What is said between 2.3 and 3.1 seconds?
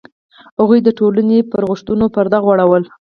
غوړوله.